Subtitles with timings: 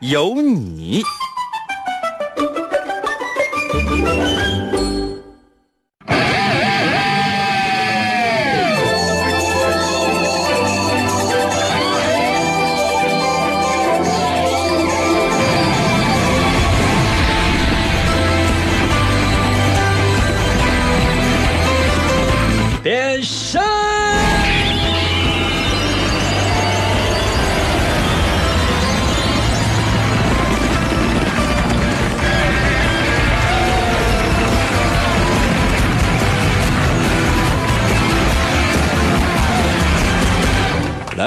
[0.00, 1.02] 有你。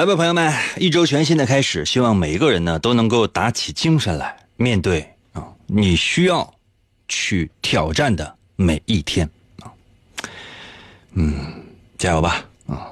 [0.03, 4.99] 来吧，朋友们，一周全新的开始，希望每一个人呢都能够打起精神来，面对
[5.31, 6.53] 啊你需要
[7.07, 9.25] 去挑战的每一天
[9.61, 9.71] 啊。
[11.13, 11.33] 嗯，
[11.97, 12.91] 加油吧啊！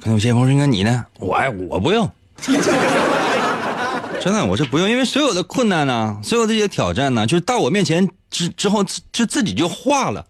[0.00, 1.06] 可能有些朋友说，应该你呢？
[1.20, 2.10] 我哎，我不用，
[4.20, 10.26] 真的，我是不用，因为所有的困难呢，所有这些挑战呢，就是到我面前之之后，就自己就化了。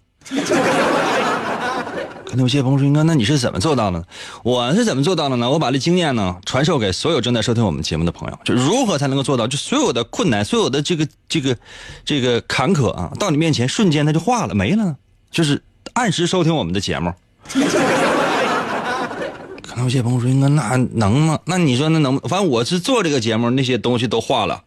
[2.30, 4.04] 可能有些朋友说：“应该，那你是怎么做到的呢？”
[4.44, 5.50] 我是怎么做到的呢？
[5.50, 9.48] 我把这经验呢传授给所有正在收听我们节目的朋友，就如何才能够做到？
[9.48, 11.56] 就所有的困难，所有的这个这个
[12.04, 14.94] 这个坎坷啊，到你面前瞬间它就化了，没了。
[15.32, 15.60] 就是
[15.94, 17.12] 按时收听我们的节目。
[19.68, 22.16] 可能有些朋友说：“应该那能吗？”那你说那能？
[22.20, 24.62] 反正我是做这个节目，那些东西都化了。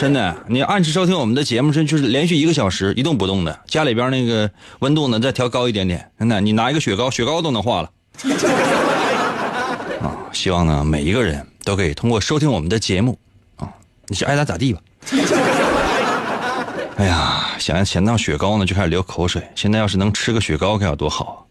[0.00, 7.90] 真的，你按时收听我们的节目，真就是连续一个小时一动不动的，家里边那个温度呢再调高一点点，真的，你拿一个雪糕，雪糕都能化了。
[10.00, 13.18] 啊，希望呢每一个人都可以通过收听我们的节目，
[13.56, 13.68] 啊，
[14.06, 14.80] 你是爱咋咋地吧。
[16.96, 21.46] 哎呀，想想到雪糕呢就开始流口水，现在要是能吃个雪糕该有多好，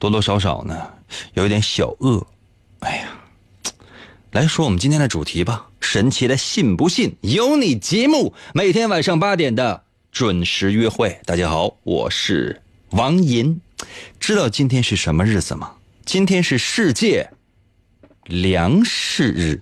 [0.00, 0.76] 多多少少呢
[1.34, 2.20] 有一点小饿。
[2.80, 3.06] 哎呀，
[4.36, 5.68] 来说我们今天的主题吧。
[5.80, 11.18] 神奇的信不信由你节目，每天晚上八点的准时约会。
[11.24, 12.60] 大家好，我是
[12.90, 13.58] 王银。
[14.20, 15.72] 知道今天是什么日子吗？
[16.04, 17.30] 今天是世界
[18.26, 19.58] 粮食日。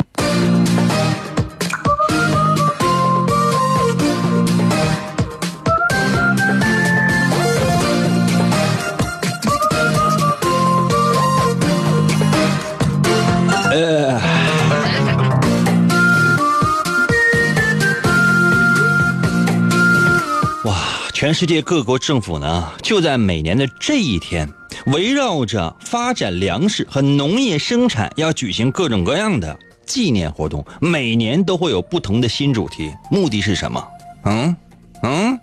[21.24, 24.46] 全世界各国政府呢，就在每年的这一天，
[24.88, 30.62] 围绕着发展粮食和农业生产，要举行各种各样的纪念活动。
[30.82, 33.82] 每年都会有不同的新主题，目的是什么？
[34.24, 34.54] 嗯
[35.02, 35.40] 嗯，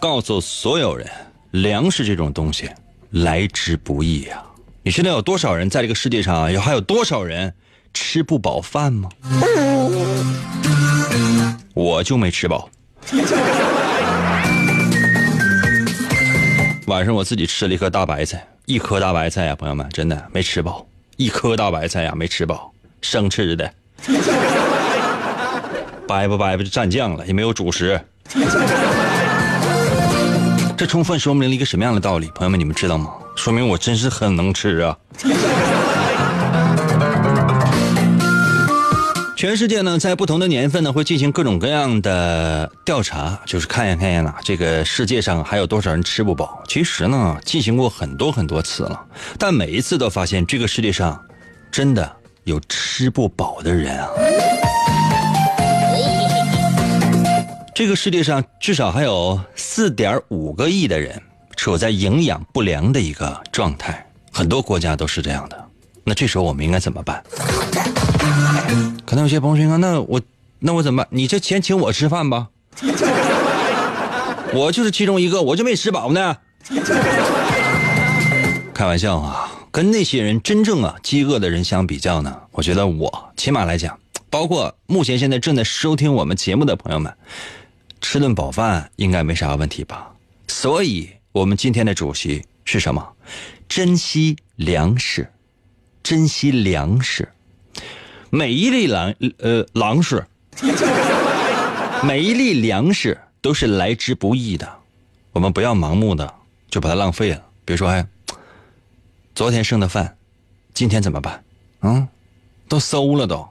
[0.00, 1.06] 告诉所有人，
[1.50, 2.66] 粮食这种东西
[3.10, 4.42] 来之不易呀！
[4.82, 7.52] 你知道有多少人在这个世界上，有还有多少人
[7.92, 9.10] 吃不饱饭吗？
[11.74, 12.68] 我就没吃饱，
[16.86, 22.72] 晚上我自己吃了一颗大白菜，一颗大白菜呀，朋友们，真的没吃饱，一颗大白菜呀，没吃饱，
[23.02, 23.72] 生吃的，
[26.08, 28.00] 掰吧掰吧就蘸酱了，也没有主食，
[30.76, 32.30] 这充分说明了一个什么样的道理？
[32.34, 33.10] 朋友们，你们知道吗？
[33.36, 34.96] 说明我真是很能吃啊。
[39.36, 46.62] 全世界呢，在不同的年份呢，会进行各种各样的调查，就是看一看呀，这个世界上还有多少人吃不饱。
[46.66, 48.98] 其实呢，进行过很多很多次了，
[49.38, 51.22] 但每一次都发现这个世界上
[51.70, 52.10] 真的
[52.44, 54.08] 有吃不饱的人啊。
[57.74, 61.20] 这个世界上至少还有四点五个亿的人
[61.56, 65.62] 处在营养不良的一个状态，很多国家都是这样的。
[66.04, 67.22] 那这时候我们应该怎么办？
[69.06, 70.20] 可能有些朋友说：“那我，
[70.58, 71.08] 那我怎么办？
[71.12, 72.48] 你这钱请我吃饭吧，
[74.52, 76.36] 我就是其中一个，我就没吃饱呢。”
[78.74, 83.96] 开玩笑啊，跟那些人真正啊饥饿的人相比较呢，我觉得我起码来讲，
[84.28, 87.14] 包括目前现在正在收听我们节目的朋友们，
[88.00, 90.10] 吃顿饱饭应该没啥问题吧？
[90.48, 93.06] 所以，我们今天的主题是什么？
[93.68, 95.30] 珍惜粮食，
[96.02, 97.28] 珍惜粮食。
[98.30, 100.26] 每一粒粮呃粮食，
[102.02, 104.68] 每一粒粮食都是来之不易的，
[105.32, 106.34] 我们不要盲目的
[106.68, 107.42] 就把它浪费了。
[107.64, 108.06] 比如说，哎，
[109.34, 110.16] 昨天剩的饭，
[110.74, 111.42] 今天怎么办？
[111.82, 112.08] 嗯，
[112.68, 113.48] 都馊了都，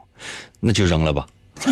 [0.59, 1.25] 那就扔了吧。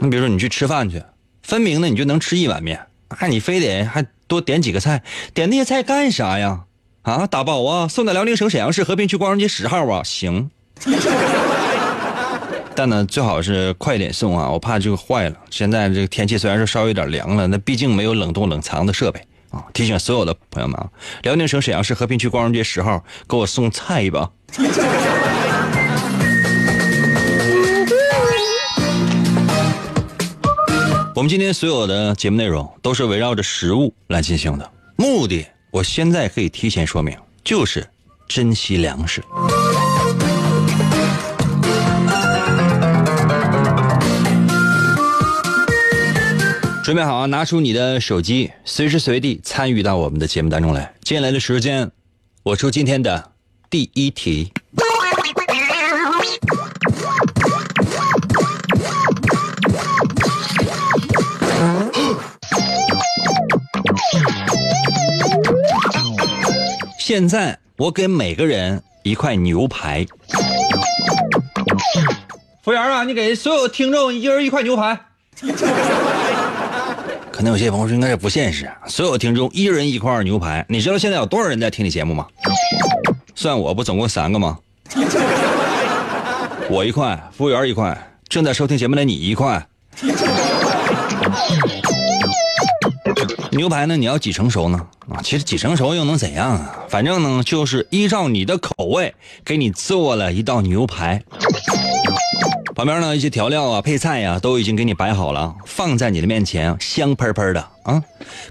[0.00, 1.02] 你比如说，你去吃饭去，
[1.42, 5.02] 分明呢你就能吃一碗面，还你非得还多点几个菜，
[5.34, 6.64] 点那些菜干啥呀？
[7.02, 10.50] 啊，打包啊，送到辽宁省沈阳市和平区光荣街十号啊，行。
[12.74, 15.36] 但呢，最好是快点送啊，我怕就坏了。
[15.50, 19.62] 现在这个天气虽然是稍微有点凉了，那毕竟没有冷冻冷藏的设备啊。
[19.74, 20.88] 提醒所有的朋友们啊，
[21.22, 24.30] 辽宁省沈阳市和平区光荣街十号，给我送菜吧。
[31.14, 37.86] 我们今天所有的节目内容都是围绕着食物来进行的，目的我现在可以提前说明，就是
[38.26, 39.22] 珍惜粮食。
[46.90, 47.26] 准备好啊！
[47.26, 50.92] 拿出你的手机，随时随地参与到我们的节目当中来。
[51.04, 51.88] 接下来的时间，
[52.42, 53.30] 我出今天的
[53.70, 54.52] 第一题。
[66.98, 70.04] 现在我给每个人一块牛排。
[72.64, 74.98] 服务员啊，你给所有听众一人一块牛排。
[77.40, 80.62] 可能有些朋友说应该是不现实，所有听众一人一块牛排。
[80.68, 82.26] 你知道现在有多少人在听你节目吗？
[83.34, 84.58] 算我不总共三个吗？
[86.68, 87.98] 我一块，服务员一块，
[88.28, 89.66] 正在收听节目的你一块。
[93.52, 93.96] 牛排呢？
[93.96, 94.78] 你要几成熟呢？
[95.08, 96.84] 啊，其实几成熟又能怎样啊？
[96.90, 99.14] 反正呢，就是依照你的口味
[99.46, 101.22] 给你做了一道牛排。
[102.80, 108.02] 旁边呢，一些调料啊、配菜呀，都已经给你摆好了，放在你的面前，香喷喷的啊。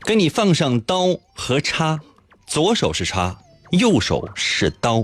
[0.06, 2.00] 给你放上刀和叉，
[2.46, 3.36] 左手是叉，
[3.72, 5.04] 右手是刀。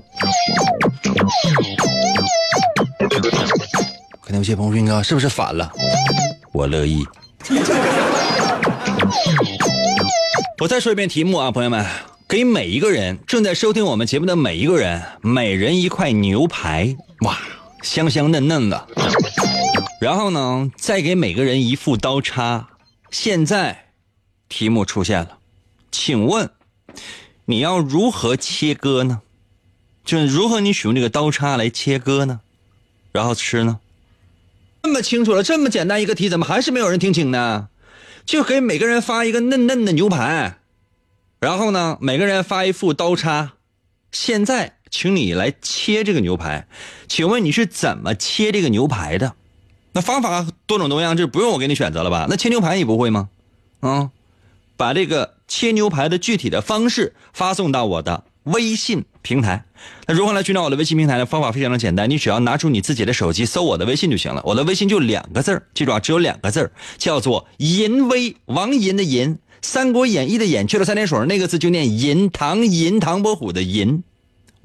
[4.21, 5.71] 可能有些朋友说：“哥，是不是反了？”
[6.53, 7.03] 我乐意。
[10.59, 11.83] 我再说一遍题目啊，朋友们，
[12.27, 17.39] 给每一个人正在收听我们节目的每一个人，每人一块牛排，哇，
[17.85, 18.87] 香香嫩嫩的。
[20.01, 22.69] 然后呢，再给每个人一副刀叉。
[23.11, 23.91] 现在，
[24.49, 25.37] 题目出现了，
[25.91, 26.49] 请问
[27.45, 29.21] 你要如何切割呢？
[30.03, 32.41] 就是如何你使用这个刀叉来切割呢？
[33.11, 33.79] 然后吃呢？
[34.83, 37.69] 这么清楚了，这么简单一个题，怎么还是没有人听清呢？
[38.25, 40.57] 就给每个人发一个嫩嫩的牛排，
[41.39, 43.53] 然后呢，每个人发一副刀叉。
[44.11, 46.67] 现在，请你来切这个牛排。
[47.09, 49.33] 请问你是怎么切这个牛排的？
[49.91, 52.27] 那方法多种多样，这不用我给你选择了吧？
[52.29, 53.27] 那切牛排你不会吗？
[53.81, 54.11] 啊，
[54.77, 59.65] 把这个切牛排的具体的方式发送到我的微信平台。
[60.07, 61.25] 那如何来寻找我的微信平台呢？
[61.25, 64.41] 方法非常的简单，你只要拿出你自己的手机搜我的微信就行了。
[64.45, 74.03] 我的微信就两个字儿，记住啊，只有两个字儿，叫做“淫威”，王淫的淫，《三国演义》的演去了三点水，那个字就念淫，唐淫，唐伯虎的淫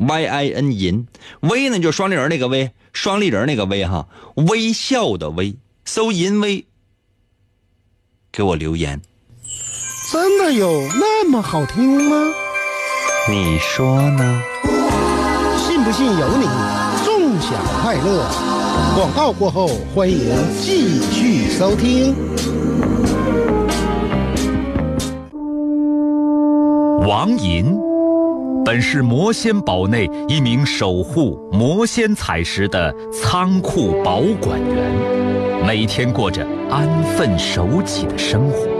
[0.01, 1.07] ，Y I N 淫，
[1.41, 6.65] 微呢就是双立人那个微，双立人那个微哈，微笑的微，搜淫微，
[8.33, 9.01] 给我留言。
[10.11, 12.33] 真的有那么好听吗？
[13.29, 14.43] 你说呢？
[15.57, 16.47] 信不信由你，
[17.05, 18.27] 纵享快乐。
[18.97, 20.19] 广告过后，欢迎
[20.61, 22.17] 继续收听。
[27.07, 27.77] 王银
[28.65, 38.80] 本是魔仙堡内一名守护魔仙彩石的仓库保管员，每天过着安分守己的生活。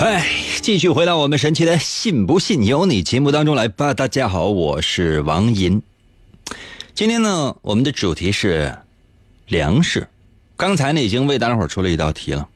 [0.00, 0.26] 哎
[0.62, 3.92] 继续回到我们神奇的“信不信由你”节目当中来吧。
[3.92, 5.82] 大家好，我是王银。
[6.94, 8.74] 今天呢，我们的主题是
[9.46, 10.08] 粮食。
[10.56, 12.48] 刚才呢，已经为大家伙出了一道题了，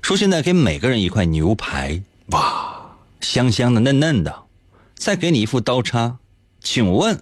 [0.00, 4.44] 说现在给每个人一块牛排，哇，香香的、嫩嫩的，
[4.94, 6.18] 再给你一副刀叉，
[6.60, 7.20] 请问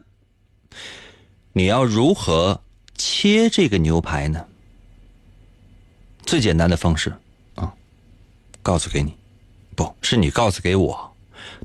[1.54, 2.60] 你要如何
[2.98, 4.44] 切这个牛排呢？
[6.26, 7.14] 最简单的方式
[7.54, 7.72] 啊，
[8.62, 9.14] 告诉给你。
[9.74, 11.12] 不是你告诉给我，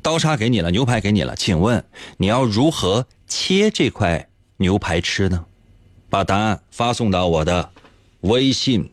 [0.01, 1.83] 刀叉给你了，牛排给你了，请问
[2.17, 5.45] 你要如何切这块牛排吃呢？
[6.09, 7.71] 把答案发送到我的
[8.21, 8.91] 微信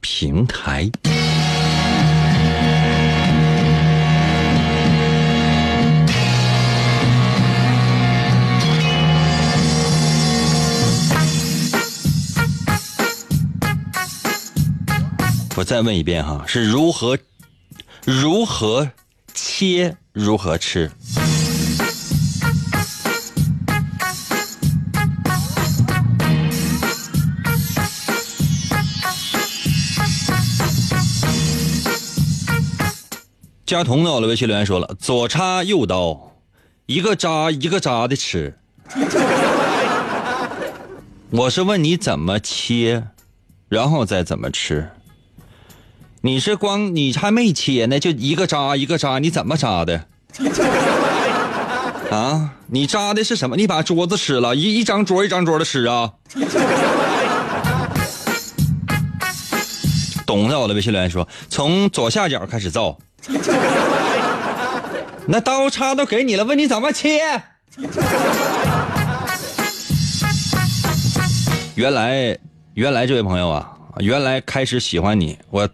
[0.00, 0.90] 平台。
[15.56, 17.18] 我再问一遍哈，是如何？
[18.10, 18.90] 如何
[19.32, 19.96] 切？
[20.12, 20.90] 如何吃？
[33.64, 34.10] 佳彤呢？
[34.10, 36.32] 我的微信留言说了：左插右刀，
[36.86, 38.58] 一个扎一个扎的吃。
[41.30, 43.04] 我是问你怎么切，
[43.68, 44.90] 然后再怎么吃。
[46.22, 50.04] 你是光你还没切呢，就一个扎一个扎，你怎么扎的？
[52.12, 53.56] 啊，你扎的是什么？
[53.56, 56.12] 你把桌子吃了一一张桌一张桌的吃啊？
[60.26, 62.98] 懂的，我的微信留言说，从左下角开始造。
[65.26, 67.42] 那刀叉都给你了，问你怎么切？
[71.76, 72.36] 原来，
[72.74, 75.66] 原来这位朋友啊，原来开始喜欢你，我。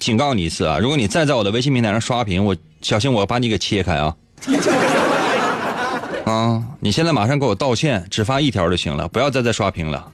[0.00, 0.78] 警告你一次啊！
[0.78, 4.16] 如果你再在我的微信平台上刷屏，我小心我把你给切开啊！
[6.24, 6.62] 啊！
[6.80, 10.10] 你现在马上给我道歉，只发一条就行了，不要再再刷屏了。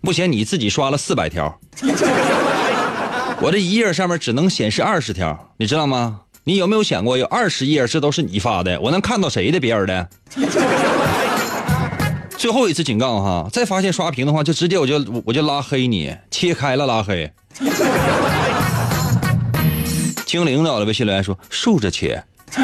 [0.00, 1.60] 目前你自己刷了四百条，
[3.42, 6.22] 我这一页上面只能显示二十条，你知道吗？
[6.44, 9.60] 你有没有想过，有二十页这都是你发的，我能看到谁的？
[9.60, 10.08] 别人的？
[12.38, 13.48] 最后一次警告哈！
[13.52, 17.30] 再发现刷屏的话，就直接我就我就拉黑你，切开了拉黑。
[20.36, 22.22] 精灵的微信留言说：“竖着切，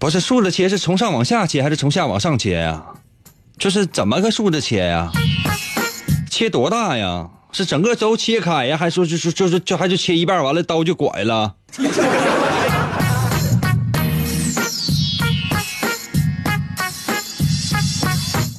[0.00, 2.82] 不是竖着切，是从上往下切还是从下往上切呀？
[3.58, 5.12] 就是怎么个竖着切呀？
[6.30, 7.28] 切多大呀？
[7.52, 11.56] 是整个都切开呀，还是说就是就是就还是切一半完了刀就拐了？”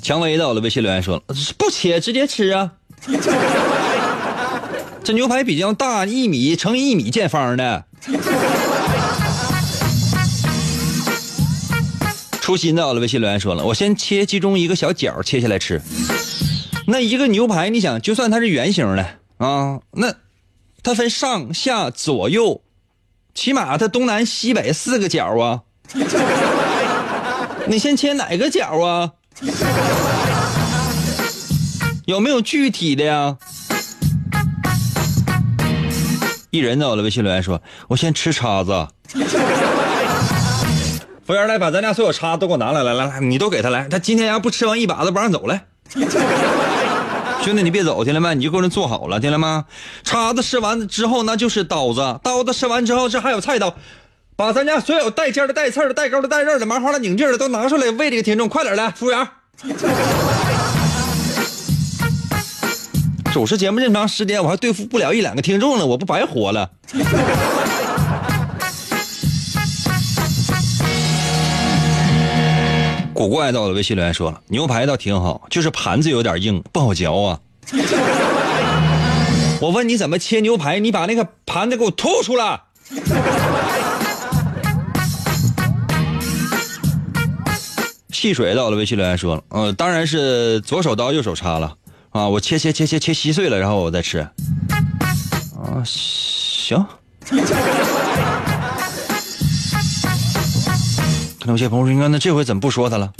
[0.04, 1.20] 蔷薇到了微信留言说
[1.58, 2.74] ：“不切直接吃啊。”
[5.06, 7.86] 这牛排比较大，一米乘一米见方 的。
[12.42, 15.80] 初心的微信留言说了，我先切其中一个小角切下来吃。
[16.88, 19.06] 那一个牛排，你想，就算它是圆形的
[19.38, 20.12] 啊，那
[20.82, 22.64] 它分上下左右，
[23.36, 25.62] 起码它东南西北四个角啊。
[27.70, 29.12] 你先切哪个角啊？
[32.06, 33.38] 有没有具体的呀？
[36.56, 38.88] 一人在我的微信留言说：“我先吃叉子。
[41.28, 43.90] ”服务员来把咱家所有叉子都给我拿来，来来来，你都给他来。
[43.90, 45.66] 他今天要不吃完一把子不让走来。
[47.44, 48.34] 兄弟，你别走，听见没？
[48.36, 49.66] 你就给我坐好了，听见没？
[50.04, 53.76] 叉子吃完之后，那就是刀子，刀子吃完之后，这还有菜刀。
[54.38, 59.28] 把咱家所有带尖的、带刺的、带钩的、带刃的、麻花的、拧劲的都拿出来喂这个听众，快点来，服务员。
[63.36, 66.72] 主持节目这么长时间，我还对付不了一两个听众呢，我不白活了。
[73.14, 77.38] 古怪到了微信留言说了，牛排倒挺好，就是盘子有点硬，不好嚼啊。
[79.60, 82.62] 我问你怎么切牛排，你把那个盘子给我吐出来。
[88.14, 91.76] 戏水到了微信留言说了，呃，当然是左手刀右手叉了。
[92.16, 94.20] 啊，我切切切切切稀碎了，然后我再吃。
[94.20, 94.32] 啊，
[95.84, 96.82] 行。
[97.26, 97.36] 可
[101.46, 103.12] 能有些朋友说，那这回怎么不说他了？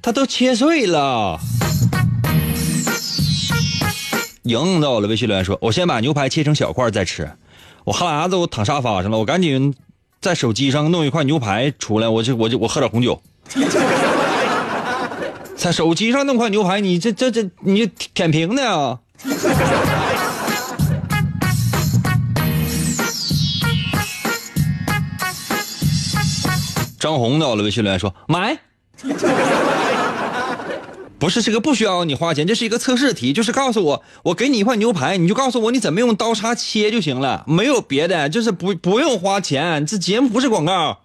[0.00, 1.40] 他都切碎了。
[4.44, 7.28] 赢到了微信留言说：“我先把牛排切成小块再吃。”
[7.82, 9.74] 我哈喇子我躺沙发上了，我赶紧
[10.20, 13.20] 在手机上弄一块牛排出来，我就我就我喝点红酒。
[15.58, 17.84] 在手机上弄块牛排，你这这这你
[18.14, 18.98] 舔屏的呀？
[27.00, 28.56] 张红到了微信留言说：“买，
[31.18, 41.00] 不是这个不需要你花钱，这是一个测试题，就是告诉我，我给你一块牛排，你就告诉我你怎么用刀叉切就行了，没有别的，就是不不用花钱，这节目不是广告。”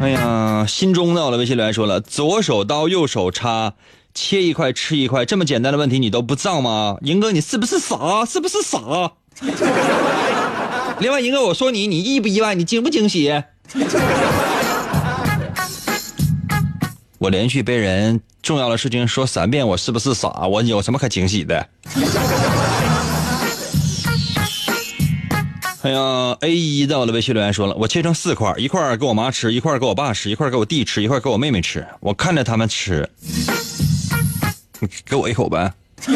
[0.00, 3.74] 哎呀，心中的我的微信留言说了，左手刀右手叉，
[4.12, 6.98] 切一块吃一块，这么简单的问题你都不造吗？
[7.02, 8.24] 银哥，你是不是傻？
[8.26, 9.12] 是不是傻？
[11.00, 12.54] 另外，银哥，我说你，你意不意外？
[12.54, 13.32] 你惊不惊喜？
[17.18, 20.46] 我连续被人重要的事情说三遍，我是不是傻？
[20.46, 21.66] 我有什么可惊喜的？
[25.84, 31.86] 哎呀，A 一在我的微信留言说了，我切成四块，一块给我妈吃，一块给我爸吃，一块给我弟吃，一块给我妹妹吃。
[32.00, 33.06] 我看着他们吃，
[35.04, 35.70] 给我一口呗。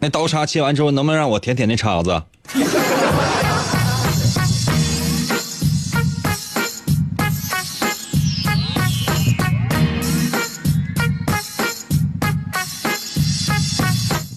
[0.00, 2.22] 那刀叉切完之后，能不能让我舔舔那叉子？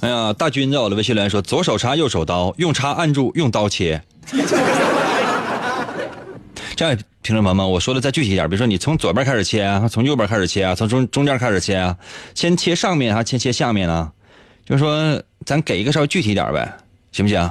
[0.03, 4.03] 哎呀，大军在我的微信留言说：“左手叉，右手刀，用叉按住，用刀切。”
[6.75, 11.95] 这样，听众朋友们，我说的再具体一点，比如说你从左边开始切啊，从右边开始切啊，从中中间开始切啊，
[12.35, 14.11] 先切上面还先切下面呢？
[14.65, 16.69] 就是说，咱给一个稍微具体点呗，
[17.13, 17.49] 行不行？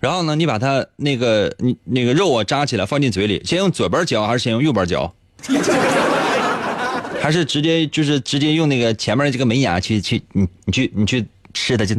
[0.00, 5.10] 然后呢，你把它那个你那个肉啊扎起来放进嘴里，先用左边嚼还是先用右边嚼？
[7.22, 11.94] 还是直接就是直接用那个前面的这个门牙去去你你去你去吃的就，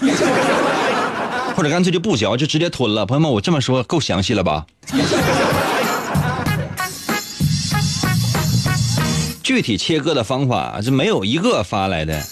[1.56, 3.06] 或者干脆就不嚼就直接吞了。
[3.06, 4.66] 朋友们，我这么说够详细了吧？
[9.42, 12.22] 具体切割的方法是没有一个发来的。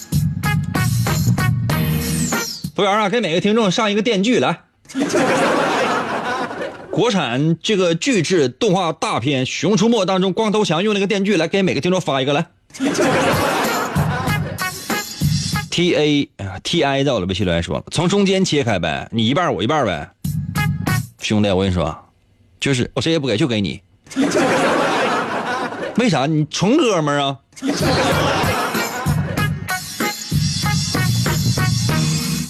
[2.75, 4.61] 服务员啊，给每个听众上一个电锯来。
[6.89, 12.47] 国产这个巨制动画大片《熊出没》当中，光头强用那个电锯来给每个听众发一个来。
[15.79, 16.29] T A
[16.61, 20.11] T I 在我的微信留言说，从中间切开呗，你一半我一半呗。
[21.21, 21.97] 兄弟，我跟你说，
[22.59, 23.81] 就是我谁也不给，就给你。
[25.95, 26.25] 为啥？
[26.25, 27.39] 你纯哥们儿啊？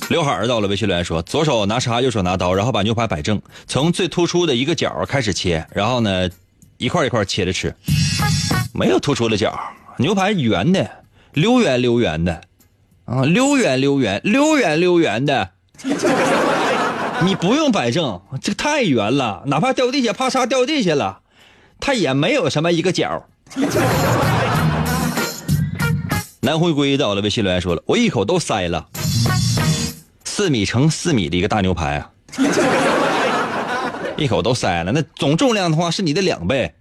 [0.10, 6.28] 刘海儿到了，微信留言说：左手拿叉，右手拿刀，然后把牛排摆正，从最突出的一个角开始切，然后呢，
[6.80, 7.76] 一块一块切着吃。
[8.74, 9.56] 没有突出的角，
[10.00, 10.90] 牛排圆的，
[11.34, 12.42] 溜圆溜圆的，
[13.10, 15.50] 啊，溜圆溜圆，溜圆溜圆的。
[17.26, 21.22] 你不用摆正，这个太圆了，哪怕掉地下，啪嚓掉地下了，
[21.80, 23.26] 它也没有什么一个角。
[26.42, 28.86] 南回归到了，微信留言说了，我一口都塞了。
[30.24, 32.12] 四米乘四米的一个大牛排啊，
[34.18, 34.92] 一口都塞了。
[34.92, 36.72] 那总重量的话是你的两倍，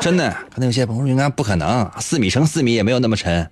[0.00, 0.34] 真的。
[0.50, 3.50] 可能有些朋友应该不可能，四米乘四米也没有那么沉。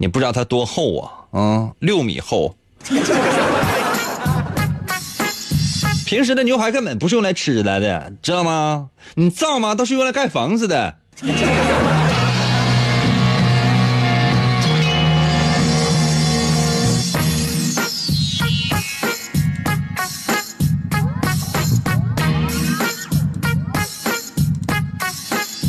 [0.00, 2.54] 你不知道它多厚啊，嗯，六米厚。
[6.06, 8.90] 平时的牛排根本不是用来吃来的，知道吗？
[9.14, 9.74] 你造吗？
[9.74, 10.94] 都是用来盖房子的。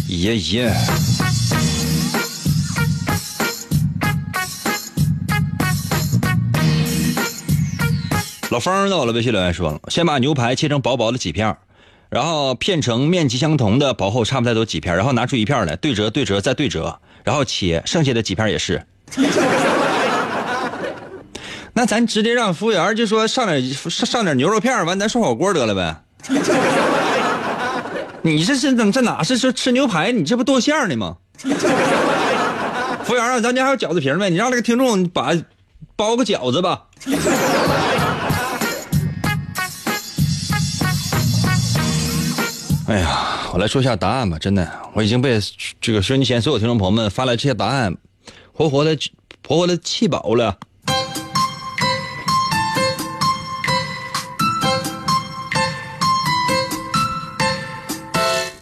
[0.08, 0.74] 耶 耶！
[8.60, 11.56] 老方到了，微信留言说：先把牛排切成薄薄的几片，
[12.10, 18.86] 然后片成面积相同的薄厚差不太多几片，然后拿出一片来对折对折再对折，然后切，剩下的几片也是。
[21.72, 25.96] 那咱直接让服务员就说上点上上点牛肉片，完咱涮火锅得了呗。
[28.24, 30.12] 你这是怎这哪是说吃牛排？
[30.12, 31.16] 你这不剁馅呢吗？
[33.06, 34.30] 服务员啊，咱家还有饺子皮没？
[34.30, 35.32] 你让那个听众把
[35.96, 36.88] 包个饺子吧。
[42.90, 44.40] 哎呀，我来说一下答案吧。
[44.40, 45.40] 真的，我已经被
[45.80, 47.96] 这个收音机前所有听众朋友们发来这些答案，
[48.52, 48.98] 活活的
[49.48, 50.58] 活活的气饱了。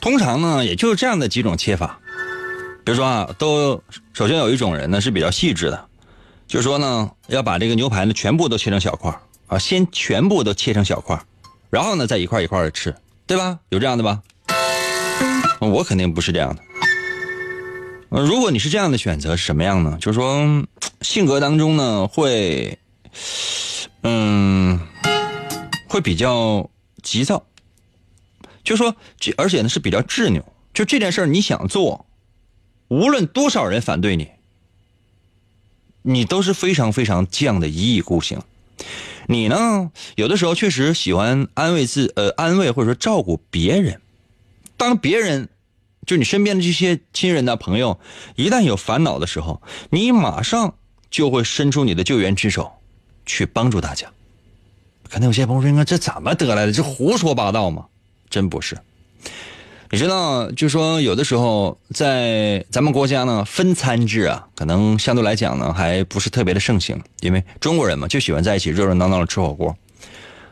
[0.02, 1.98] 通常呢，也就是这样的几种切法。
[2.84, 5.86] 比如说啊，都首先有一种人呢是比较细致的，
[6.46, 11.18] 就是说呢，要把这个牛排呢全部都切成小块啊，先全部都切成小块
[11.70, 12.94] 然后呢再一块一块的吃，
[13.28, 13.60] 对吧？
[13.70, 14.24] 有这样的吧？
[15.60, 16.64] 我肯定不是这样的。
[18.10, 19.98] 如果你是这样的选择是什么样呢？
[20.00, 20.66] 就是说
[21.02, 22.80] 性格当中呢会，
[24.04, 24.80] 嗯，
[25.90, 26.70] 会比较
[27.04, 27.46] 急躁，
[28.64, 28.96] 就说
[29.36, 32.06] 而且呢是比较执拗，就这件事儿你想做，
[32.88, 34.30] 无论多少人反对你，
[36.04, 38.42] 你都是非常非常犟的一意孤行。
[39.28, 44.02] 你呢，有的时候确实喜欢安慰自呃安慰或者说照顾别人，
[44.78, 45.50] 当别人
[46.06, 48.00] 就你身边的这些亲人呐朋友
[48.36, 50.76] 一旦有烦恼的时候，你马上
[51.12, 52.72] 就会伸出你的救援之手
[53.26, 54.12] 去帮助大家。
[55.10, 56.72] 可能有些朋友说：“这怎么得来的？
[56.72, 57.86] 这胡说八道吗？”
[58.30, 58.78] 真不是。
[59.90, 67.02] 你知道，就说有的时候在咱们国家呢，分餐制啊，可能相对来讲呢，还不是特别的盛行。
[67.22, 69.76] 因为中国人嘛，就喜欢在一起热热闹闹的吃火锅。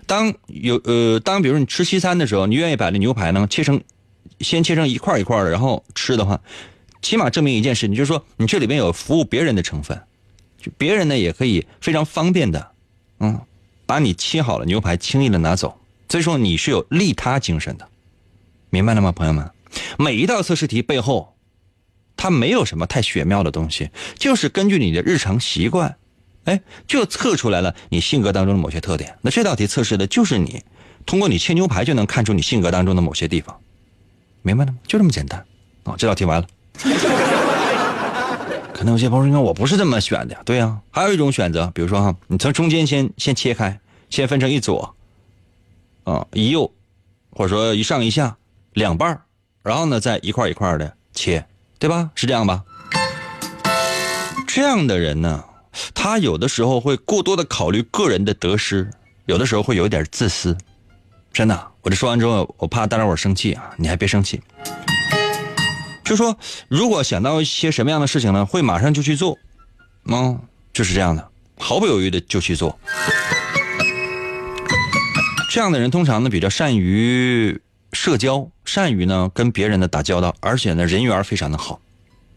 [0.05, 3.81] 当有呃，当比如你吃西餐的时候，你愿意把这牛排呢切成，
[4.39, 6.39] 先切成一块一块的，然后吃的话，
[7.01, 9.99] 起码证明一件事，你就是说你这里边有服务别人的成分，
[10.61, 12.71] 就别人呢也可以非常方便的，
[13.19, 13.37] 嗯，
[13.85, 15.77] 把你切好了 牛排轻易的拿走。
[16.07, 17.89] 所以说你是有利他精神的。
[18.75, 19.49] 明白了吗，朋友们？
[19.97, 21.33] 每一道测试题背后，
[22.17, 25.95] 它没有什么太玄妙的东西，就是根据你的日常习惯，
[26.43, 29.17] 哎，就测出来了你性格当中的某些特点。
[29.21, 30.61] 那这道题测试的就是你，
[31.05, 33.57] 通过你切牛排就能看出你性格当中的某些地方，
[34.41, 34.77] 明白了吗？
[34.85, 35.39] 就这么简单。
[35.85, 36.47] 啊，这道题完了。
[38.73, 40.38] 可能有些朋友说，我不是这么选的。
[40.43, 44.93] 对呀，还有一种选择，比如说哈，你从中间先先切开，先分成一左，
[46.03, 46.69] 啊，一右，
[47.31, 48.35] 或者说一上一下。
[48.75, 49.21] 两半
[49.63, 51.45] 然后呢，再一块一块的切，
[51.79, 52.11] 对吧？
[52.13, 52.61] 是这样吧？
[54.45, 55.43] 这样的人呢，
[55.93, 58.91] 他有的时候会过多的考虑个人的得失，
[59.27, 60.57] 有的时候会有点自私。
[61.31, 64.41] 真的，我这说完之后，我怕大家伙生气啊，你还别生气。
[66.03, 69.38] 就说，如果想到一些什么样的事情呢，会马上就去做，
[70.03, 70.38] 嗯，
[70.73, 71.25] 就是这样的，
[71.57, 72.77] 毫不犹豫的就去做。
[75.49, 77.61] 这样的人通常呢，比较善于。
[77.95, 81.79] 社交善于呢跟别人呢打交道，而且呢人缘非常的好，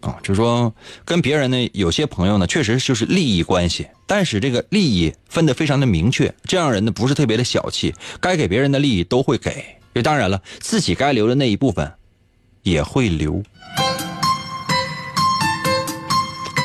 [0.01, 0.73] 啊，就是说
[1.05, 11.93] 跟别人呢有些朋友呢确实就是利益关系，但是这个利益分得非常的明确，这样人呢不是特别的小气，该给别人的利益都会给，这当然了，自己该留的那一部分
[12.63, 13.43] 也会留，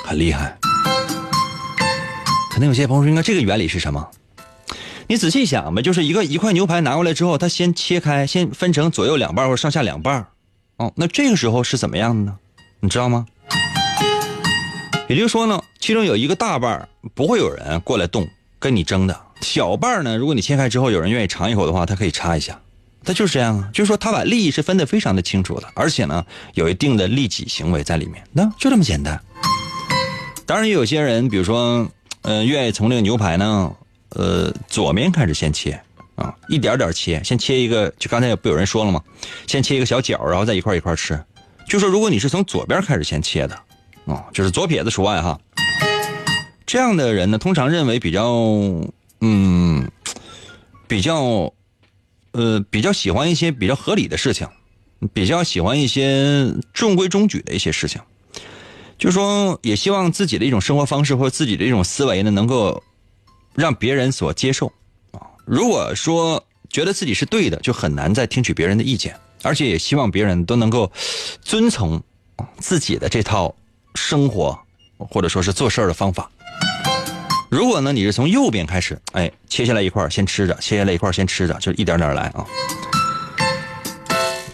[0.06, 0.56] 很厉害。
[2.52, 4.08] 可能有些朋友说，应该这个原理是什么？
[5.08, 10.28] 你仔细想吧，就是一个一块牛排拿过来之后，他先切开，先分成左右两半或上下两半
[10.78, 12.38] 哦，那这个时候是怎么样的呢？
[12.80, 13.26] 你知道吗？
[15.10, 18.28] 也就是说呢，其中有一个大半不会有人过来动
[18.60, 22.60] 跟你争的，小半呢，如果你切开之后有人愿意尝一口的话，他可以插一下，
[23.04, 29.22] 他就是这样啊，就是说他把利益是分得非常的清楚的，而且呢，有一定的利己行为在里面，那就这么简单。
[30.46, 31.88] 当然也有些人，比如说，
[32.24, 33.76] 嗯，愿意从这个牛排呢。
[34.16, 35.80] 呃，左面开始先切
[36.16, 39.02] 啊，一点点切，先切一个，就刚才不有人说了吗？
[39.48, 41.20] 先切一个小角，然后再一块一块吃。
[41.68, 43.56] 就说如果你是从左边开始先切的，
[44.06, 45.40] 啊，就是左撇子除外哈。
[46.66, 48.24] 这样的人呢，通常认为比较，
[49.22, 49.90] 嗯，
[50.88, 51.52] 比较，
[52.34, 54.48] 呃，比较喜欢一些比较合理的事情，
[55.12, 58.00] 比较喜欢一些中规中矩的一些事情。
[59.00, 62.84] 就说也希望自己的一种生活方式或者自己的一种思维呢，能够。
[63.56, 64.68] 让别人所接受，
[65.12, 70.92] 啊，如果说觉得自己是对的，就很难再听取别人的意见，而且也希望别人都能够
[71.42, 72.02] 遵从
[72.58, 73.54] 自己的这套
[73.96, 74.58] 生活
[74.98, 76.30] 或者说是做事儿的方法。
[77.50, 82.44] 如果呢，你是从右边开始，哎，切下来一块先吃着，切下来一块先吃着，就一点点来啊。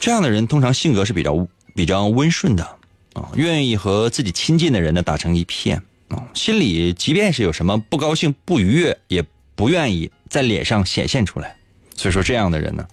[0.01, 2.63] 这样的人通常性格是比较比较温顺的
[3.13, 5.81] 啊，愿意和自己亲近的人呢打成一片。
[6.33, 9.23] 心里即便是有什么不高兴、不愉悦，也
[9.55, 11.55] 不愿意在脸上显现出来。
[11.95, 12.87] 所以说，这样的人呢，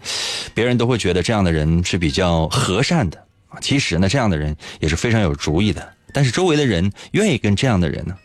[0.52, 3.24] 别人都会觉得这样的人是比较和善的。
[3.60, 5.94] 其实呢，这样的人也是非常有主意的。
[6.12, 8.16] 但是周围的人愿意跟这样的人呢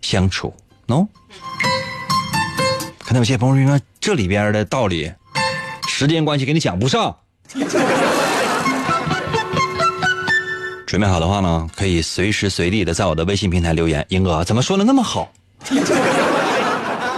[0.00, 0.54] 相处
[0.86, 1.06] 喏。
[2.98, 5.12] 可能有些朋友说，这里边的道理，
[5.88, 7.16] 时间关系给你讲不上。
[10.90, 14.04] 准备好的话呢，可以随时随地的在我的微信平台留言。
[14.08, 15.30] 英哥怎么说的那么好？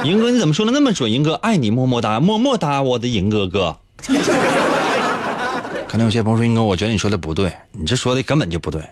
[0.05, 1.11] 英哥你怎么说的那么准？
[1.11, 3.75] 英哥爱你么么哒么么哒，我的英哥哥。
[5.89, 8.83] 可能有些朋友说，英哥，我觉得你说的不对，你这说的根本就不对。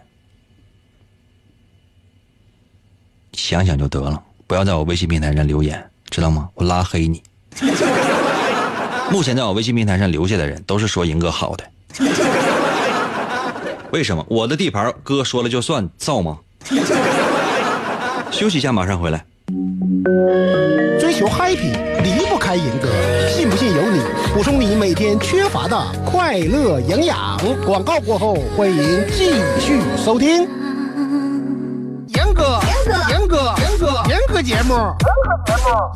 [3.34, 6.48] 想想就得了，不要在我微信平台上留言，知道吗？
[6.54, 7.22] 我拉黑你。
[9.10, 11.70] 目前在我微信平台上留下的人，都是说英哥好的。
[13.92, 16.38] 为什么我的地盘哥说了就算造吗？
[18.30, 19.24] 休息一下，马上回来。
[21.00, 21.72] 追求 happy
[22.02, 22.88] 离不开严哥，
[23.28, 24.00] 信不信由你。
[24.32, 25.76] 补充你每天缺乏的
[26.06, 27.40] 快乐营养。
[27.66, 30.48] 广告过后，欢迎继续收听。
[32.14, 32.60] 严哥，
[33.08, 34.74] 严哥，严哥，严哥节目，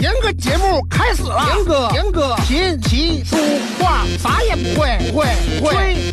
[0.01, 1.47] 严哥节目开始了。
[1.55, 3.37] 严哥，严哥，琴棋书
[3.79, 5.27] 画啥也不会，不会，
[5.61, 6.13] 不会。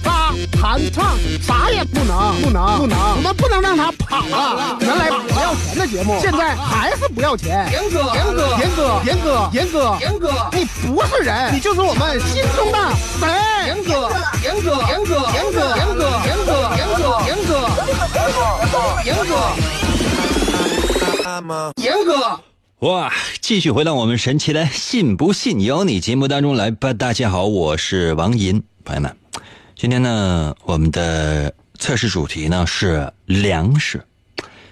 [0.62, 2.96] 弹唱啥也不能，不能，不能。
[3.18, 4.78] 我们不能让他跑了。
[4.80, 7.68] 原来不要钱的节目，现在还是不要钱。
[7.72, 12.78] 严哥，严哥，严哥，严哥，严哥，严哥，你不是人，你就是我们心中的
[13.20, 13.28] 神。
[13.66, 14.12] 严哥，
[14.44, 17.58] 严哥，严哥，严哥，严哥，严哥，严哥，严哥，
[19.04, 19.34] 严哥。
[21.78, 22.40] 严哥，
[22.88, 23.12] 哇！
[23.42, 26.94] 继续回到我们神奇的“信不信由你”节目当中来吧。
[26.94, 29.18] 大家好，我是王银，朋友们，
[29.82, 34.06] 今天呢，我们的测试主题呢是粮食。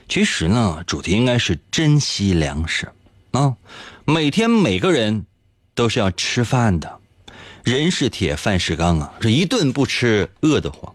[0.07, 2.87] 其实呢，主题应该是珍惜粮食
[3.31, 3.55] 啊。
[4.05, 5.25] 每天每个人
[5.73, 6.99] 都是要吃饭的，
[7.63, 10.93] 人是铁，饭是钢啊，这一顿不吃饿得慌。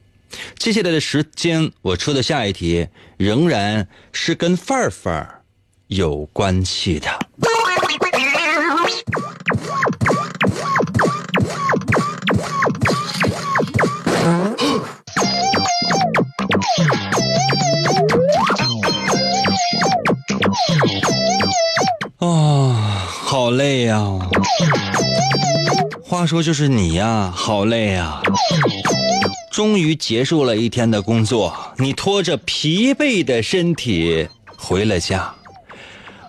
[0.59, 5.42] 接下来的时间，我出的下一题仍然是跟饭饭
[5.88, 7.09] 有关系的。
[23.74, 24.00] 累呀！
[26.04, 28.22] 话说就是你呀，好累呀！
[29.50, 35.34] 终于结束了一天的工作，你拖着疲惫的身体回了家，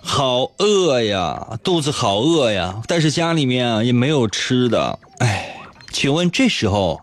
[0.01, 5.55] 好饿呀，肚子好饿呀，但是家里面啊也没有吃的，哎，
[5.91, 6.99] 请问这时候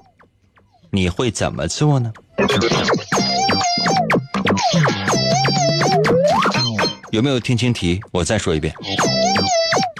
[0.90, 2.12] 你会怎么做呢？
[7.12, 8.00] 有没有听清题？
[8.10, 8.74] 我再说一遍。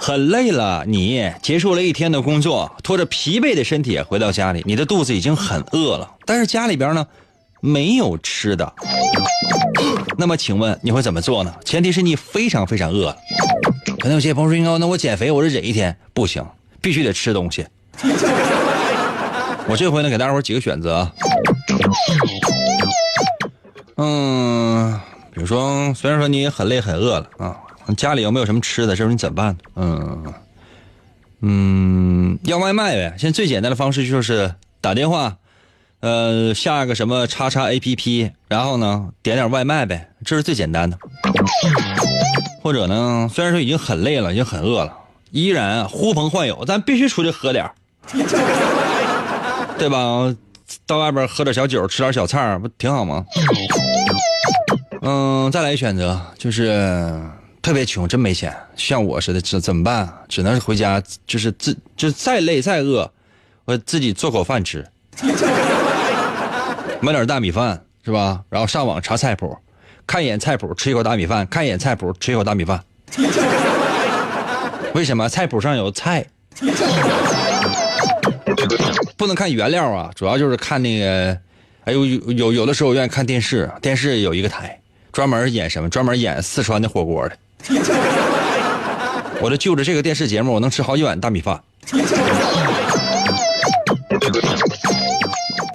[0.05, 7.07] 很累了，你结束了一天的工作，拖着疲惫的身体回到家里，你的肚子已经很饿了，但是家里边呢
[7.61, 8.73] 没有吃的。
[10.19, 11.55] 那么请问你会怎么做呢？
[11.63, 13.15] 前提是你非常非常饿。
[13.97, 16.45] 可能有些朋友说：“那我减肥，我这忍一天不行，
[16.81, 17.65] 必须得吃东西。
[19.69, 21.09] ”我这回呢，给大家伙几个选择。
[23.95, 24.99] 嗯，
[25.33, 27.55] 比如说，虽然说你很累很饿了啊。
[27.97, 28.89] 家里有没有什么吃的？
[28.89, 29.57] 这时候你怎么办？
[29.75, 30.33] 嗯
[31.41, 33.15] 嗯，要外卖呗。
[33.17, 35.35] 现在最简单的方式就是打电话，
[35.99, 40.97] 呃，下个什么叉叉 A P P，然后呢点点外卖呗，这是最简单的。
[42.61, 44.97] 或者呢，虽然说已经很累了，已经很饿了，
[45.31, 47.69] 依然呼朋唤友，咱必须出去喝点
[49.77, 50.33] 对吧？
[50.87, 53.25] 到外边喝点小酒，吃点小菜，不挺好吗？
[55.01, 57.21] 嗯，再来一选择就是。
[57.63, 60.13] 特别穷，真没钱，像我似的，怎怎么办？
[60.27, 63.09] 只能是回家，就是自就是再累再饿，
[63.63, 64.85] 我自己做口饭吃，
[66.99, 68.43] 买点大米饭是吧？
[68.49, 69.57] 然后上网查菜谱，
[70.05, 72.83] 看一眼菜谱，吃一口大米饭；看一眼菜谱，吃一口大米饭。
[74.93, 76.25] 为什么菜谱上有菜？
[79.15, 81.37] 不能看原料啊，主要就是看那个，
[81.85, 84.77] 哎呦，有有有的时候我愿意看电视，电视有一个台
[85.13, 87.37] 专门演什么，专门演四川的火锅的。
[89.41, 91.61] 我就就着这个电视节目，我能吃好几碗大米饭。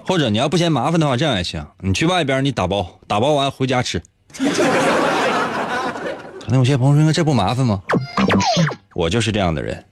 [0.06, 4.02] 或者你要不嫌麻烦的话，这样也行，你去外边你打包，打包完回家吃。
[6.40, 7.82] 可能有些朋友说这不麻烦吗？
[8.94, 9.84] 我就是这样的人。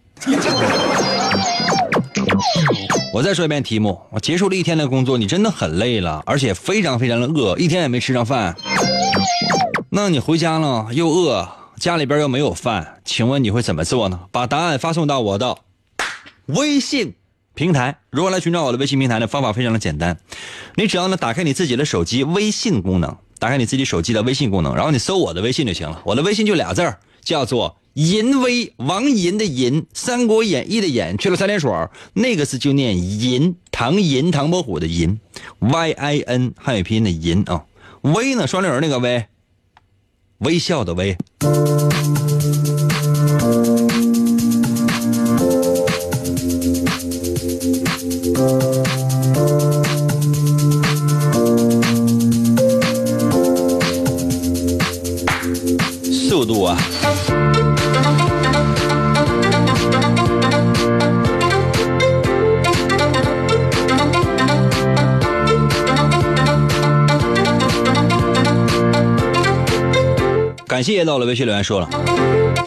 [3.12, 8.56] 我再说一遍题目：我结束了一天的工作，你真的很累了，而且非常非常的饿，一天也没吃上饭。
[9.90, 11.46] 那你回家了又饿。
[11.78, 14.20] 家里边又没有饭，请问你会怎么做呢？
[14.32, 15.58] 把答案发送到我的
[16.46, 17.14] 微信
[17.54, 17.98] 平台。
[18.10, 19.26] 如何来寻找我的微信平台呢？
[19.26, 20.18] 方法非常的简单，
[20.76, 26.00] 你只要呢打开你自己的手机微信功能，打开你自己手机的微信功能，然后你搜我的微信就行了。
[26.06, 31.70] 我的微信就俩字儿，叫做“银威”，王银的银，《三国演义》的演，去了三点水，
[32.14, 35.20] 那个字就念银，唐银，唐伯虎的银
[35.58, 37.64] ，Y I N 汉语拼音的银啊，
[38.00, 39.26] 威呢双立人那个威。
[40.38, 41.16] 微笑的微，
[70.76, 71.88] 感谢到了微信留言说了，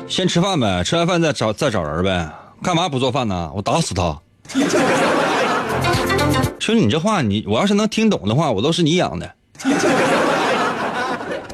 [0.08, 2.28] 先吃饭呗，吃完饭再找再找人呗。
[2.63, 3.52] 干嘛不做饭呢？
[3.54, 4.19] 我打死他！
[6.58, 9.32] 说你这话，你我要是能听懂的话，我都是你养的。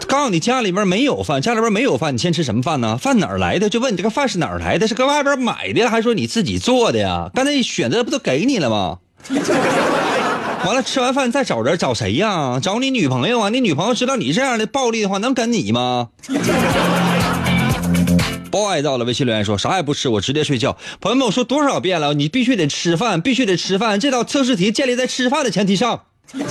[0.07, 2.97] 告诉你家里边没有饭，家里边没有饭，你先吃什么饭呢？
[2.97, 3.69] 饭哪儿来的？
[3.69, 4.87] 就问你这个饭是哪儿来的？
[4.87, 7.29] 是搁外边买的，还是说你自己做的呀？
[7.33, 8.99] 刚才选择不都给你了吗？
[10.65, 12.59] 完了，吃完饭再找人，找谁呀？
[12.59, 13.49] 找你女朋友啊？
[13.49, 16.09] 你女朋友知道你这样的暴力的话，能跟你吗？
[18.49, 20.75] boy 到了，微信留言说啥也不吃，我直接睡觉。
[20.99, 23.99] 朋友们，我说多少遍了，你必须得吃饭，必须得吃饭。
[23.99, 26.01] 这道测试题建立在吃饭的前提上。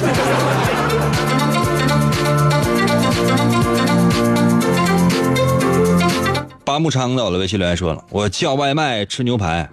[6.65, 9.69] 八木昌到了，微信留言说了，我叫外卖吃牛排。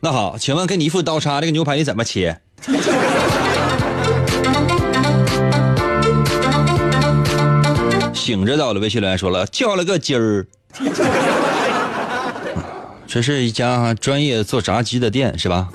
[0.00, 2.38] 那好，请问给你一副刀叉，这个牛排你怎么切？
[8.20, 10.46] 醒着到了，微信留言说了，叫了个鸡儿。
[13.08, 15.68] 这是一家专业做炸鸡的店，是吧？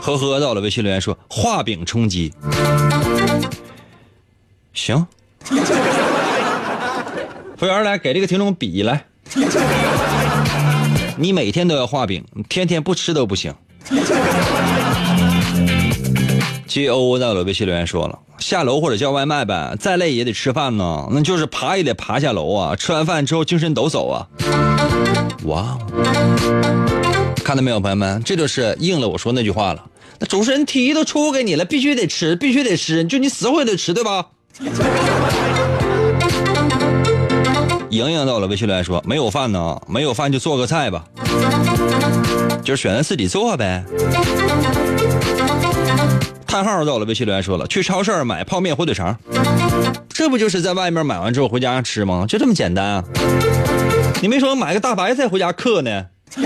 [0.00, 2.32] 呵呵，到了，微信留言说画饼充饥。
[4.72, 5.06] 行。
[5.44, 5.56] 服
[7.66, 9.04] 务员来给这个听众比来。
[11.16, 13.54] 你每天都要画饼，天天不吃都不行。
[16.70, 22.76] G O 到了微信留言说了，下楼或者叫外卖呗，再累也得吃饭呢，那就是爬也得爬下楼啊。
[22.76, 24.28] 吃完饭之后精神抖擞啊。
[25.46, 25.76] 哇，
[27.42, 29.84] 看到没有，朋友们，这就是应了我说那句话了。
[30.20, 34.26] 那主持人题都出给你了，必须得吃，必须得吃，就你死活也得吃，对吧？
[37.90, 41.04] 莹莹到了微信留言说：“没有饭呢，没有饭就做个菜吧，
[42.62, 43.84] 就是选择自己做呗。”
[46.50, 49.16] 叹号到了微信留言说了：“去超市买泡面、火腿肠，
[50.08, 52.26] 这不就是在外面买完之后回家吃吗？
[52.28, 53.04] 就这么简单啊！
[54.20, 56.06] 你没说买个大白菜回家嗑呢？”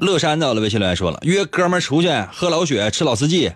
[0.00, 3.52] 乐山到了微信留言说了：“约哥们出去喝老雪，吃老四季。”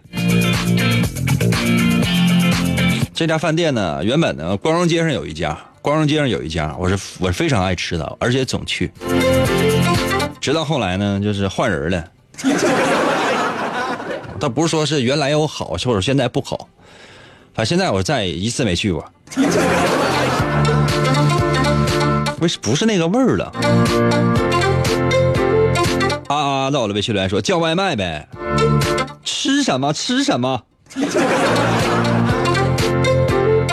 [3.12, 8.88] 这家饭店呢，原本呢，光荣街上有一家，光荣街上有一家，我是我是非常爱吃的，而且总去。
[10.40, 12.04] 直到后来呢，就是换人了。
[14.38, 16.68] 倒不是说是原来有好，或者现在不好，
[17.54, 19.04] 反正现在我再一次没去过。
[22.40, 23.52] 为什不是那个味儿了？
[26.28, 28.28] 啊啊，到了微信留言说叫外卖呗，
[29.24, 30.62] 吃什么吃什么。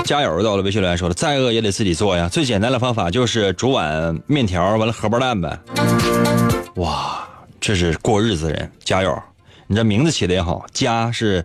[0.04, 0.42] 加油！
[0.44, 2.28] 到了，微信留言说了，再饿也得自己做呀。
[2.28, 5.60] 最简单的方法就是煮碗面条，完了荷包蛋呗。
[6.76, 7.26] 哇，
[7.62, 9.18] 这是过日子人，加油！
[9.68, 11.44] 你这名字起的也好，家是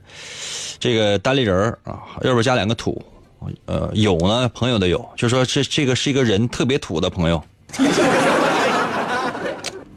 [0.81, 3.01] 这个单立人啊，右边加两个土，
[3.67, 7.41] 呃，有呢，朋友的有，就说这这个是一个人特别土的朋友，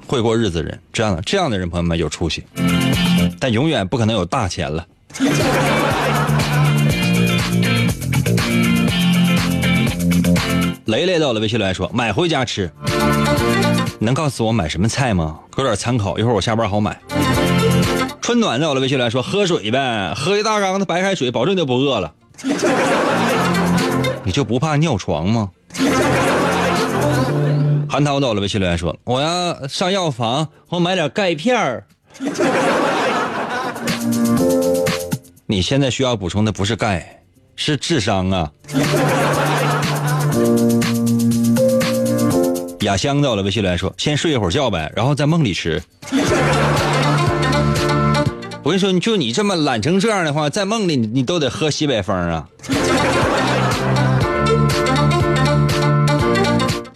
[0.05, 2.43] 会过日子人，这样的这样的人，朋友们有出息，
[3.39, 4.85] 但永远不可能有大钱了。
[10.85, 12.69] 雷雷到了，微信来说买回家吃。
[14.03, 15.39] 能告诉我买什么菜吗？
[15.55, 16.99] 给点参考，一会儿我下班好买。
[18.21, 22.13] 春暖到了，微信来说喝水呗，喝一大缸的白开水，保证就不饿了。
[24.23, 25.49] 你就不怕尿床吗？
[27.89, 31.85] 韩涛到了，微信来说我要上药房，我买点钙片儿。
[35.45, 37.21] 你现在需要补充的不是钙，
[37.55, 38.51] 是智商啊。
[42.83, 45.81] 雅香到了，微信留言说：“先睡一会儿觉呗，然后在梦里吃。”
[48.61, 52.45] 我跟你说，你就你这么懒成这样的话，在梦里你都得喝西北风啊！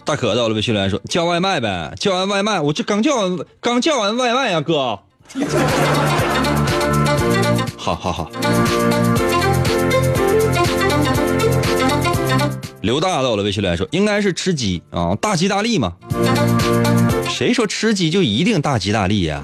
[0.04, 4.76] 大可到了，微信留言说：“叫外卖呗，叫完外卖，我这刚叫完，刚叫完外卖呀，哥。”
[7.76, 8.30] 好好好。
[12.82, 15.92] 刘大到了，微信来说应该是吃鸡啊，大吉大利嘛。
[17.28, 19.42] 谁说吃鸡就一定大吉大利呀？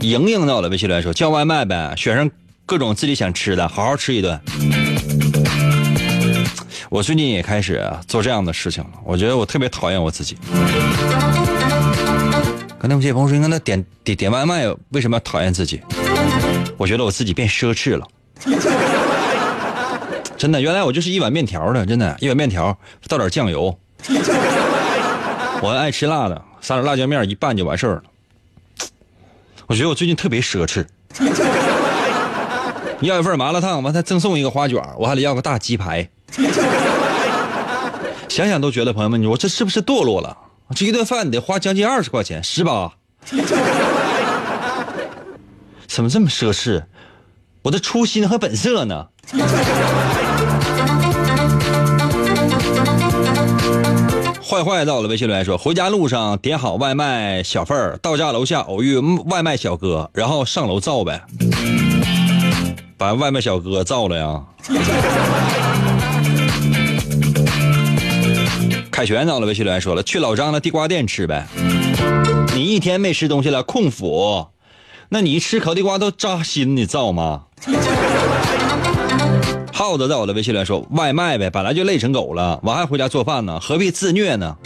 [0.00, 2.30] 莹莹到了，微信来说叫外卖呗，选上
[2.64, 4.40] 各种自己想吃的，好好吃一顿。
[6.88, 10.38] 我最近也开始做这样的事情了，我觉得我特别讨厌我自己。
[12.78, 15.82] 刚才有些朋友说，那点点点外卖为什么要讨厌自己？
[16.76, 18.06] 我觉得我自己变奢侈了，
[20.36, 22.76] 真的，原来我就是一碗面条的，真的，一碗面条
[23.08, 23.78] 倒点酱油，
[25.62, 28.02] 我爱吃辣的，撒点辣椒面一拌就完事儿了。
[29.66, 30.84] 我觉得我最近特别奢侈。
[33.00, 36.08] 要一份麻辣烫，完再赠送一个花卷，我还得要个大鸡排。
[38.28, 40.36] 想想都觉得，朋友们，你说这是不是堕落了？
[40.74, 42.92] 这一顿饭得花将近二十块钱，十八。
[45.96, 46.84] 怎么这么奢侈？
[47.62, 49.06] 我的初心和本色呢？
[54.46, 61.24] 坏坏到了微信留言说：回家路上点好外卖小份儿，到家楼下偶遇外卖小哥，然后上楼造呗，
[62.98, 64.42] 把外卖小哥造了呀。
[68.92, 71.46] 凯旋到了微信留言说了：去老张的地瓜店吃呗。
[72.54, 74.46] 你一天没吃东西了，空腹，
[75.08, 77.44] 那你吃烤地瓜都扎心，你造吗？
[79.72, 84.56] 耗子在我的微信里说：“外卖呗，本来就累成狗了，我还回家做饭呢，何必自虐呢？”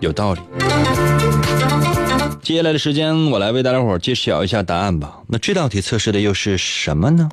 [0.00, 0.40] 有道理。
[2.42, 5.20] 接下来的时间，我来为大家伙揭晓一下答案吧。
[5.28, 7.30] 那这道题测试的又是什么呢？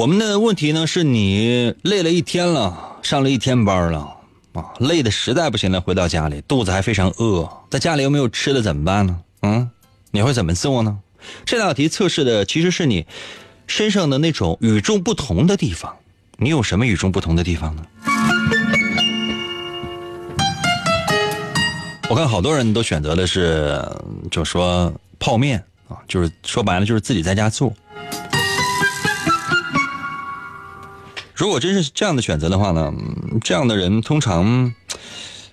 [0.00, 3.98] 我们的问题呢，是你累了一天了，上了一天班了。
[4.54, 9.20] 啊，累的实在不行了，回到家里肚子还非常饿，在家里又没有吃的怎么办呢？
[9.42, 9.70] 嗯，
[10.10, 10.98] 你会怎么做呢？
[11.44, 13.04] 这道题测试的其实是你
[13.66, 15.94] 身上的那种与众不同的地方。
[16.38, 17.82] 你有什么与众不同的地方呢？
[22.08, 23.78] 我看好多人都选择的是，
[24.30, 27.70] 就说泡面啊，就是说白了就是自己在家做。
[31.40, 32.92] 如果真是这样的选择的话呢，
[33.42, 34.74] 这样的人通常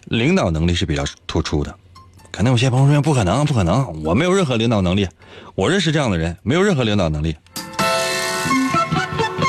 [0.03, 1.73] 领导能力是比较突出的。
[2.29, 5.07] 可能有些朋友说不可能，不可能，我没有任何领导能力。
[5.55, 7.37] 我认识这样的人，没有任何领导能力。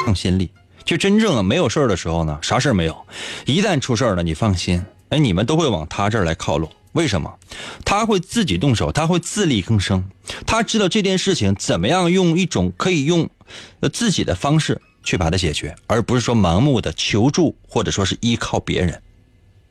[0.06, 0.48] 放心力，
[0.84, 2.96] 就真正没有事儿的时候呢，啥事儿没有。
[3.44, 6.70] 一旦出事儿了，你放心，哎，你们都会往他这儿来靠拢。
[6.92, 7.34] 为什么？
[7.84, 10.08] 他会自己动手，他会自力更生，
[10.46, 13.28] 他知道这件事情怎么样用一种可以用
[13.92, 14.80] 自己的方式。
[15.08, 19.00] 去把它解决，而不是说盲目的求助或者说是依靠别人，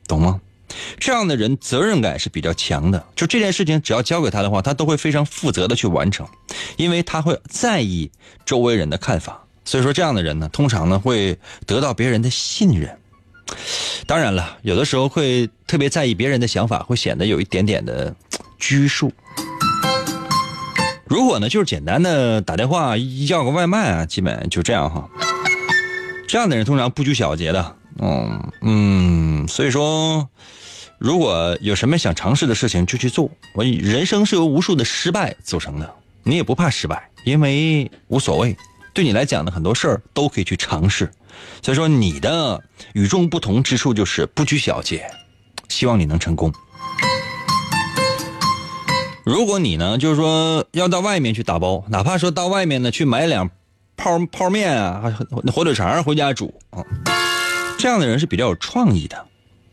[0.08, 0.40] 懂吗？
[0.98, 6.26] 这样的人责任感是比较强的，就这件事情只要交给他的话，他都会非常负责的去完成，
[6.76, 8.10] 因为他会在意
[8.44, 9.40] 周围人的看法。
[9.64, 12.98] 所以说，这样的人呢，通常呢会得到别人的信任。
[14.08, 18.12] 当然了，有的时候会特别在意别人的想法，会显得有一点点的
[18.58, 19.12] 拘束。
[21.08, 25.08] 如果呢，就是简单的打电话要个外卖啊，基本就这样哈。
[26.28, 30.28] 这样的人通常不拘小节的，嗯嗯，所以说，
[30.98, 33.30] 如果有什么想尝试的事情就去做。
[33.54, 38.54] 我人生是由无数的失败组成的，你也不怕失败，因为无所谓。
[38.92, 41.10] 对你来讲呢，很多事儿都可以去尝试。
[41.62, 45.10] 所以说，你的与众不同之处就是不拘小节。
[45.68, 46.52] 希望你能成功。
[49.28, 53.50] 如果你呢，就是说要到外面去打包，哪怕说到外面呢去买两。
[53.94, 55.12] 泡泡面啊，
[55.52, 56.82] 火腿肠回家煮啊，
[57.78, 59.26] 这样的人是比较有创意的，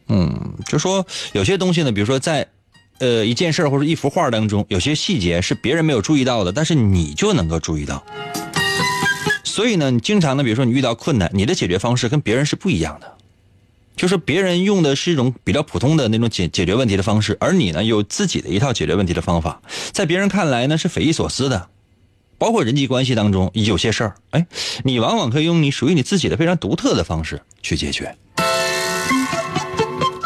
[0.07, 2.47] 嗯，就说有些东西呢，比如说在，
[2.97, 8.03] 呃，一件事或者一幅画当中，有些细节是别人没有注意到的，但是你就能够注意到。
[9.43, 13.14] 所以呢，你经常呢，比如说你遇到困难，你的解决方式跟别人是不一样的，
[13.95, 21.69] 就是别人用的是一种比较普通的那种解解决问题的方式，而你呢有自己的一套解决问题的方法，在别人看来呢是匪夷所思的。
[22.37, 24.45] 包括人际关系当中有些事儿，哎，
[24.83, 28.13] 你往往可以用你属于你自己的非常独特的方式去解决。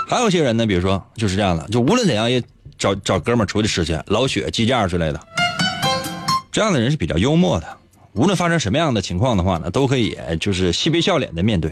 [0.07, 2.41] 还有些人呢，比如说就是这样的，就无论怎样也
[2.79, 5.19] 找找哥们儿出去吃去，老雪鸡架之类的。
[6.51, 7.77] 这样的人是比较幽默的，
[8.13, 11.71] 无论发生什么样的情况的话呢，都可以就是嬉皮笑脸的面对。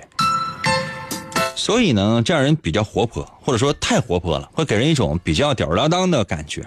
[1.57, 6.63] 所以呢，这样人比较活泼，或者说太活泼了，会给人一种比较吊儿郎当的感觉。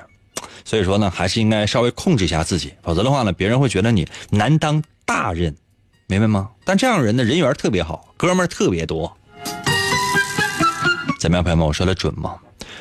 [0.64, 5.57] 所以说呢，还是应该稍微控制一下自己，否则的话呢，别人会觉得你难当大任，
[6.09, 6.51] 明白吗？
[6.64, 9.16] 但这样人呢，人缘特别好，哥们儿特别多。
[11.20, 12.34] 怎么样，朋友们，我说的准吗？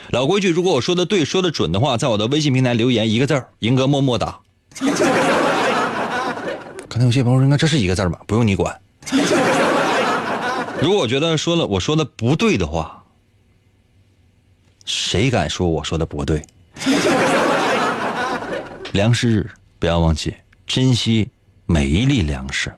[0.09, 4.39] 老规矩，如果我说的对，说的准的话，在我的微信平台留言一个字儿，赢哥默默哒。
[6.89, 8.19] 可能有些朋友说，那这是一个字儿吧？
[8.25, 8.75] 不用你管。
[10.81, 13.03] 如果觉得说了我说的不对的话，
[14.85, 16.43] 谁敢说我说的不对？
[18.93, 20.33] 粮食日，不要忘记
[20.65, 21.29] 珍惜
[21.65, 22.73] 每一粒粮食，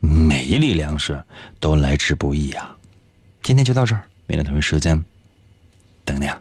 [0.00, 1.22] 每一粒粮食
[1.60, 2.76] 都来之不易啊。
[3.42, 5.02] 今天就到这儿，明天同一时间
[6.04, 6.40] 等你啊。